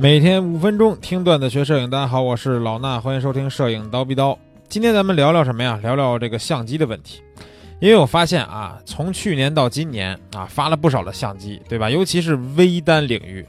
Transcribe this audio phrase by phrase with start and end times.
[0.00, 4.38] 每天五分钟听段子学摄影，大家好，我是老衲，欢迎收听摄影刀逼刀。
[4.68, 5.76] 今天咱们聊聊什么呀？
[5.82, 7.20] 聊聊这个相机的问题。
[7.80, 11.90] 因为我发现啊，从去年到今年啊，发了不少的相机，对吧？
[11.90, 13.44] 尤其是微单领域，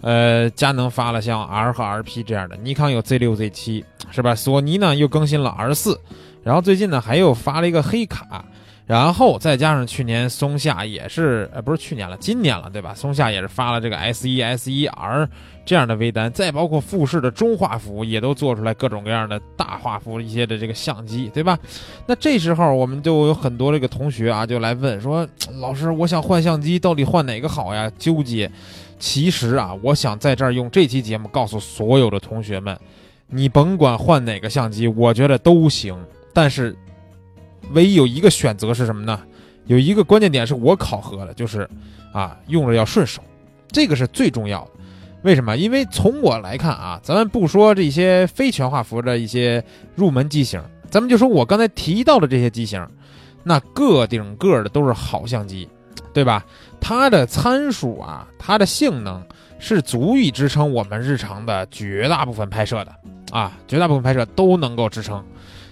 [0.00, 4.34] 呃，佳能发了像 R 和 RP 这样的，尼康有 Z 六、Z 七，是吧？
[4.34, 6.00] 索尼呢又更新了 R 四，
[6.42, 8.46] 然后最近呢还又发了一个黑卡。
[8.90, 12.92] 然后再加上去年松下也是，呃，不是去年了，今年了，对吧？
[12.92, 15.28] 松下也是发了这个 S 一、S 一 R
[15.64, 21.56] 这样的微单，再包括富士的中画幅也都做出来各种各样的大画幅一些的这个相机，对吧？
[22.04, 25.24] 那这时候我们就有很多这个同学啊，就来问说，
[25.60, 27.88] 老师，我想换相机，到底换哪个好呀？
[27.96, 28.50] 纠结。
[28.98, 32.76] 其实啊，我想在这儿用这期节目告诉所有的同学们，
[33.28, 35.96] 你甭管换哪个相机，我觉得都行，
[36.34, 36.76] 但是。
[37.72, 39.20] 唯一有一个选择是什么呢？
[39.66, 41.68] 有一个关键点是我考核的，就是
[42.12, 43.22] 啊，用着要顺手，
[43.70, 44.70] 这个是最重要的。
[45.22, 45.56] 为什么？
[45.56, 49.62] 因为从我来看啊，咱们不说这些非全画幅的一些
[49.94, 52.84] 入门机型，咱们就说我刚才提到的这些机型，
[53.44, 55.68] 那个顶个的都是好相机，
[56.12, 56.44] 对吧？
[56.80, 59.22] 它的参数啊，它的性能
[59.58, 62.92] 是足以支撑我们日常的绝大部分拍摄的
[63.30, 65.22] 啊，绝大部分拍摄都能够支撑，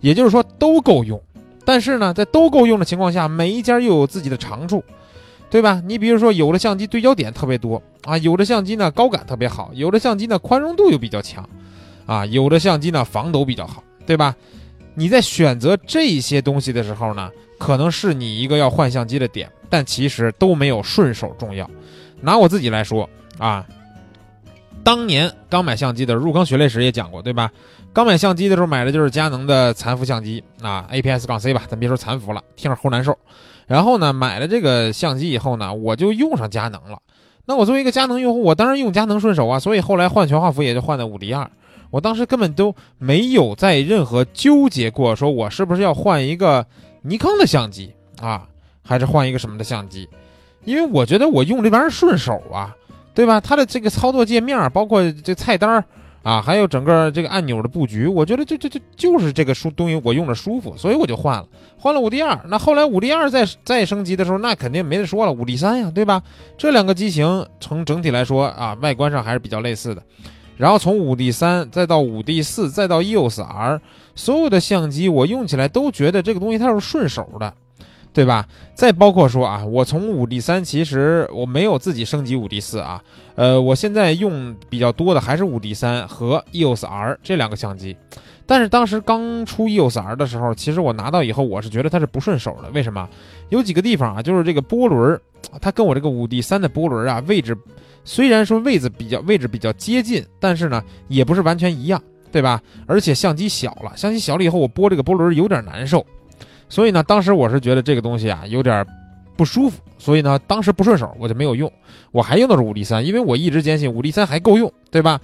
[0.00, 1.20] 也就是说都够用。
[1.64, 4.82] 但是呢，在都够用的情况下，每一家又有自己的长处，
[5.50, 5.82] 对吧？
[5.86, 11.48] 你比如说，有的相机对焦点特别多啊，有的相机呢高感特别好，有的相机呢宽容度又比较强，
[12.06, 14.34] 啊，有的相机呢防抖比较好，对吧？
[14.94, 21.68] 你在选择这些东西的时候呢，可能是你一个要换相机的点，但其实都没有顺手重要。
[22.20, 23.66] 拿我自己来说啊，
[24.84, 27.50] 当年刚买相机的入坑血泪史也讲过，对吧？
[27.92, 33.16] 刚买相机的时候买的就是佳能的残幅相机啊，APS 杠 C 吧，咱别说残幅了，听着齁难受。
[33.66, 36.98] 然后呢，买了这个相机以后呢，我就用上佳能了。
[37.44, 41.48] 那我作为一个佳能用户，我当然用佳能顺手啊，所以后来换全画幅也就换的五 D 二。
[41.90, 46.66] 我当时根本都没有在任何纠结过，说我是不是要换一个
[47.02, 48.48] 尼康的相机啊，
[48.82, 50.08] 还是换一个什么的相机？
[50.64, 52.74] 因为我觉得我用这玩意儿顺手啊，
[53.14, 53.40] 对吧？
[53.40, 55.84] 它的这个操作界面，包括这菜单儿。
[56.22, 61.44] 啊，还有整个这个按钮的布局，我觉得这这这就是这个舒东西我用着舒服，所以我就换了，
[61.76, 62.40] 换了五 D 二。
[62.46, 66.22] 那后来五 D 二再再升级的时候，那肯定没得说了，五 D 三呀，对吧？
[66.56, 70.02] 这两个机型从整体来说啊，外观上还是比较类似的。
[70.56, 73.80] 然后从五 D 三再到五 D 四再到 EOS R，
[74.14, 77.52] 所有的相机我用起来都觉得这个东西它是顺手的。
[78.12, 78.46] 对吧？
[78.74, 83.02] 再包括说啊，我从五 D 三，其实我没有自己升级五 D 四啊。
[83.34, 87.96] 呃，我现在用比较多的还是五 D 三和 EOS R 这两个相机。
[88.44, 92.68] 但是当时刚出 EOS R 的时候，其实我拿到以后，我是觉得它是不顺手的。
[92.70, 93.08] 为什么？
[93.48, 95.18] 有几个地方啊，就是这个波轮，
[95.60, 97.56] 它跟我这个五 D 三的波轮啊位置，
[98.04, 102.60] 虽然说位置比较位置比较接近，但是呢，也不是完全一样，对吧？
[102.86, 106.04] 而且相机小了，相机小了以后，我拨这个波轮有点难受。
[106.72, 108.86] 所以呢，当时我是觉得这个东西啊有点
[109.36, 111.70] 不舒服，所以呢，当时不顺手，我就没有用。
[112.12, 115.20] 我还用的是五 D 三，因为我一直坚信五 D 三还够用，对吧？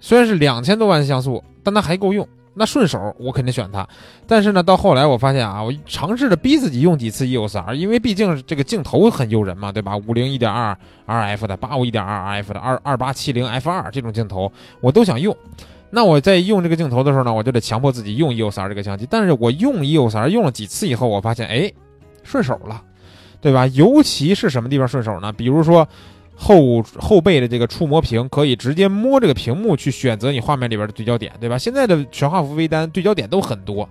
[0.00, 3.88] 虽然是两千多万像素，但它还够用，那顺手我肯定选它。
[4.26, 9.96] 但是呢，到后来我发现啊，我尝试着逼自己用几次 EOS R，因为毕竟这个镜头很诱人嘛，对吧？
[9.96, 10.76] 五零一点二
[11.06, 15.34] RF 的，八五一点二 RF 的，二二八七零 F 二这种镜头我都想用。
[15.94, 19.06] 那我在用这个镜头的时候呢，我就得强迫自己用 EOS R 这个相机。
[19.10, 21.70] 但是我用 EOS R 用了几次以后，我发现，哎，
[22.22, 22.82] 顺手了，
[23.42, 23.66] 对吧？
[23.66, 25.30] 尤其是什么地方顺手呢？
[25.30, 25.86] 比如说
[26.34, 31.58] 后后背的这个触摸屏，可以直接摸这个屏幕去选择你画面里边的对焦点，对吧？
[31.58, 33.86] 现在的全画幅微单对焦点都很多，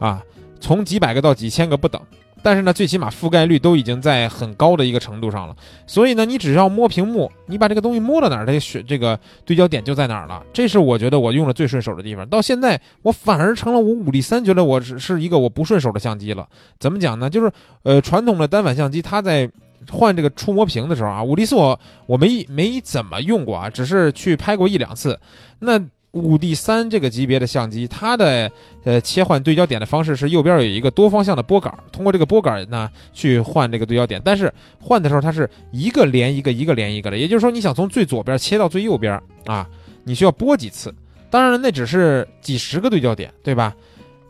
[0.00, 0.20] 啊，
[0.58, 2.02] 从几百个到几千个不等。
[2.44, 5.56] 但是呢，最起码覆盖率都已经在很高的一个程度上了，
[5.86, 10.44] 所以呢，你只要摸屏幕，你把这个东西摸到哪儿，它选这个对焦点就在哪儿了。
[10.52, 12.28] 这是我觉得我用的最顺手的地方。
[12.28, 16.46] 到现在，我反而成了我五 D 三觉得我是是一个我不顺手的相机了。
[16.78, 17.30] 怎么讲呢？
[17.30, 17.50] 就是
[17.82, 19.50] 呃，传统的单反相机，它在
[19.90, 25.18] 换这个触摸屏的时候啊，五 D 四我我没没怎么用过啊，只是去拍过一两次。
[25.60, 25.80] 那
[26.14, 28.50] 五 D 三这个级别的相机，它的
[28.84, 34.22] 呃切换对焦点的方式是右边有一个多方向的拨杆，通过这个拨杆呢去换这个对焦点。
[34.24, 39.68] 但是换的时候它是一个连一个，一个连一个的，也就是说你想从最左边切到最右边啊，
[40.04, 40.94] 你需要拨几次。
[41.30, 43.74] 当然，那只是几十个对焦点，对吧？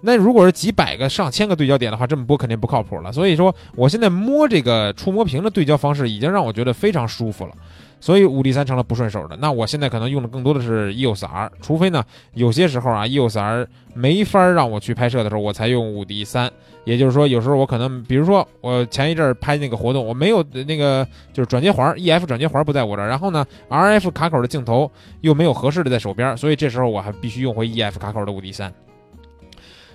[0.05, 3.11] 那如果是几百个、上千个对焦点的话，这么拨肯定不靠谱了。
[3.11, 7.53] 所以说，我现在摸这个触摸屏的对焦方式已经让我觉得非常舒服了。
[8.01, 9.35] 所以五 D 三成了不顺手的。
[9.37, 12.05] 那我现在可能用的更多的是 EOS R，除非呢
[12.35, 16.51] 有些时候啊 EOS R 没法让我去拍摄的时候，我才用五 D 三。
[16.85, 24.91] 也就是说，有时候我可能，比如说我前一阵拍那个活动，我没有那个就是转接环，EF 转接环不在我这儿，然后呢 RF 卡口的镜头
[25.23, 28.71] 又没有合适的在手边，所以这时候我还必须用回 EF 卡口的五 D 三。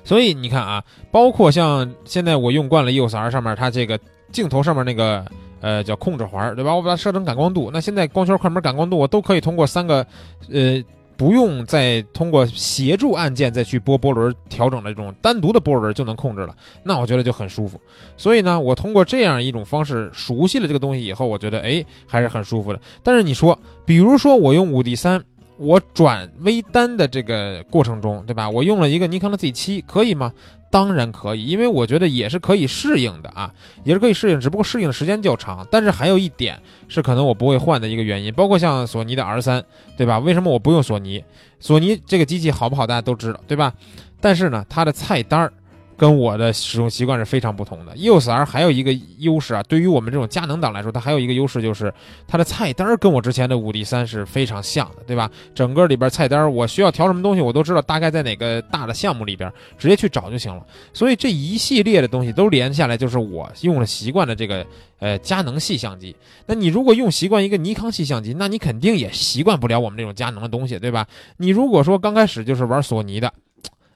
[0.10, 4.00] 所以你看啊，包括像现在我用惯了 EOS R 上面它这个
[4.32, 5.24] 镜头上面那个
[5.62, 6.74] 呃叫控制环，对吧？
[6.74, 10.04] 我把它设成感光度，那现在光圈、快门、感光度我都可以通过三个
[10.52, 10.84] 呃。
[11.20, 17.78] 不用再通过协助按键再去拨波轮调整的这种单独的波轮就能控制了，那我觉得就很舒服。
[18.16, 22.80] 所以呢，我通过这样一种方式熟悉了这个东西以后，我觉得哎还是很舒服的。
[23.04, 25.22] 但是你说，比如说我用五 D 三，
[25.60, 28.50] 我转微单的这个过程中，对吧？
[28.50, 30.32] 我用了一个尼康的 Z 七，可以吗？
[30.72, 33.54] 当然可以，因为我觉得也是可以适应的啊，
[33.84, 35.68] 也是可以适应，只不过适应的时间较长。
[35.70, 36.58] 但是还有一点
[36.88, 39.64] 是可能我不会换的一个原因，包括像索尼的 R 三，
[39.98, 40.20] 对吧？
[40.20, 41.24] 为什么我不用索尼？
[41.60, 43.74] 索尼这个机器好不好，大家都知道，对吧？
[44.22, 45.52] 但是呢，它的菜单儿。
[46.00, 47.94] 跟我的使用习惯是非常不同的。
[47.98, 51.94] EOS R 还有一个优势啊，对于我们这种佳能党来说，它还有一个优势就是
[52.26, 55.30] 它的菜单跟我之前的五 D 三是非常像的，对吧？
[55.54, 60.66] 整个里边菜单我需要调什么东西，我都知道大概在哪个大的项目里边，直接去找就行了。
[60.94, 64.66] 所以这一系列的东西都连下来，就是我用了习惯的这个
[65.00, 66.16] 呃佳能系相机。
[66.46, 71.06] 那你如果用习惯一个尼康系相机，那你肯定也习惯不了我们这种佳能的东西，对吧？
[71.36, 73.34] 你如果说刚开始就是玩索尼的。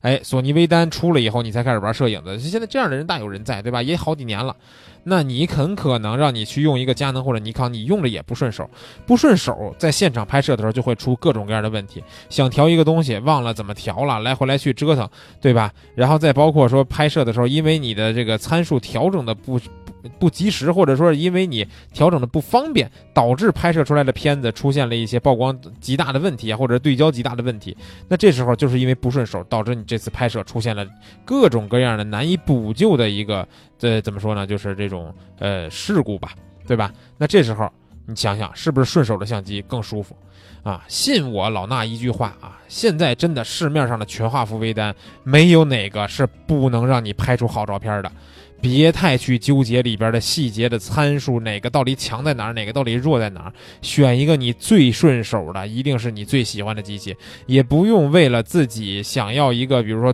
[0.03, 2.38] 哎，索尼微单出了以后，你才开始玩摄影的。
[2.38, 3.81] 现在这样的人大有人在，对吧？
[3.81, 4.53] 也好几年了，
[5.05, 8.69] 那你很可能让你去用一个佳能或者尼康，你用着也不顺手，
[9.05, 12.03] 不顺手，在现场拍摄的时候就会出各种各样的问题。
[12.29, 15.09] 想调一个东西，忘了怎么调了，来回来去折腾，
[15.39, 15.71] 对吧？
[15.95, 19.59] 然后再包括说拍摄的时候，因为你的这个参数调整的不。
[20.19, 27.75] 不及时，或者说因为你调整的不方便，导致拍摄出来的片子出现了一些曝光极大的问题啊，或者对焦极大的问题。
[28.07, 30.85] 那这时候就是因为不顺手，导致你这次拍摄出现了
[31.23, 33.47] 各种各样的难以补救的一个，
[33.81, 34.45] 呃，怎么说呢？
[34.45, 36.33] 就是这种呃事故吧，
[36.67, 36.91] 对吧？
[37.17, 37.71] 那这时候
[38.05, 40.15] 你想想，是不是顺手的相机更舒服
[40.63, 40.83] 啊？
[40.88, 48.11] 信我老衲一句话啊，现在真的市面上的全画幅微单，没有哪个是不能让你拍出好照片的。
[48.63, 53.54] 别太去纠结里边的细节的参数，哪个到底强在哪儿，哪个到底弱在哪儿？
[53.81, 57.13] 选一个你最顺手的，一定是你最喜欢的机器。
[57.45, 60.13] 也不用为了自己想要一个，比如说，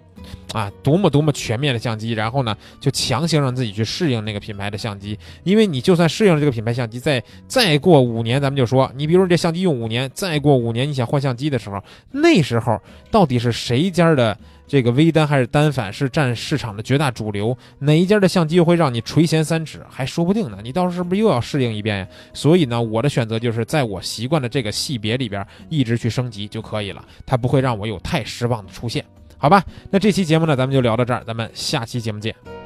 [0.53, 5.17] 啊，多么多么全面的相机，然后呢，就强行让自己去适应那个品牌的相机。
[5.43, 12.79] 因为你就算适应了这个品牌相机，再再过五年，咱们就说，你比如说这相机用五年，再过五年你想换相机的时候，那时候
[13.11, 14.37] 到底是谁家的？
[14.69, 20.59] 这个微单还是单反是占市场的绝大主流，哪一家的相机会让你垂涎三尺，还说不定呢。
[20.63, 22.07] 你到时候是不是又要适应一遍呀？
[22.35, 29.03] 所以呢，我的选择就是在我习惯的这个系别里边一直去升级就可以了，它不会让我有太失望的出现，
[29.39, 29.63] 好吧？
[29.89, 32.58] 那这期节目呢，咱们就聊到这儿，咱们下期节目见。